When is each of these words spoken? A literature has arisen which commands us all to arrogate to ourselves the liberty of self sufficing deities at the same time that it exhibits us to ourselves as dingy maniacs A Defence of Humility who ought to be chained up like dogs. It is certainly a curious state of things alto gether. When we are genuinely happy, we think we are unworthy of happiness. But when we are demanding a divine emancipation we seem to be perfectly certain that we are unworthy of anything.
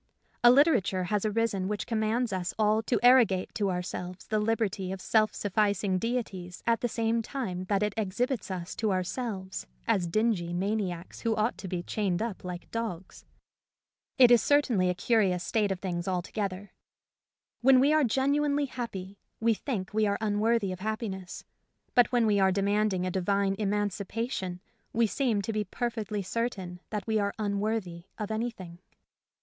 A 0.43 0.49
literature 0.49 1.03
has 1.03 1.25
arisen 1.25 1.67
which 1.67 1.85
commands 1.85 2.33
us 2.33 2.55
all 2.57 2.81
to 2.81 2.99
arrogate 3.03 3.53
to 3.53 3.69
ourselves 3.69 4.25
the 4.25 4.39
liberty 4.39 4.91
of 4.91 4.99
self 4.99 5.35
sufficing 5.35 5.99
deities 5.99 6.63
at 6.65 6.81
the 6.81 6.87
same 6.89 7.21
time 7.21 7.65
that 7.65 7.83
it 7.83 7.93
exhibits 7.95 8.49
us 8.49 8.73
to 8.77 8.91
ourselves 8.91 9.67
as 9.85 10.07
dingy 10.07 10.53
maniacs 10.53 11.21
A 11.21 11.21
Defence 11.21 11.21
of 11.21 11.23
Humility 11.23 11.41
who 11.41 11.45
ought 11.45 11.57
to 11.59 11.67
be 11.67 11.83
chained 11.83 12.21
up 12.23 12.43
like 12.43 12.71
dogs. 12.71 13.25
It 14.17 14.31
is 14.31 14.41
certainly 14.41 14.89
a 14.89 14.95
curious 14.95 15.43
state 15.43 15.71
of 15.71 15.79
things 15.79 16.07
alto 16.07 16.31
gether. 16.33 16.71
When 17.61 17.79
we 17.79 17.93
are 17.93 18.03
genuinely 18.03 18.65
happy, 18.65 19.19
we 19.39 19.53
think 19.53 19.93
we 19.93 20.07
are 20.07 20.17
unworthy 20.19 20.71
of 20.71 20.79
happiness. 20.79 21.45
But 21.93 22.11
when 22.11 22.25
we 22.25 22.39
are 22.39 22.51
demanding 22.51 23.05
a 23.05 23.11
divine 23.11 23.55
emancipation 23.59 24.61
we 24.93 25.05
seem 25.05 25.43
to 25.43 25.53
be 25.53 25.63
perfectly 25.63 26.23
certain 26.23 26.79
that 26.89 27.05
we 27.05 27.19
are 27.19 27.35
unworthy 27.37 28.05
of 28.17 28.31
anything. 28.31 28.79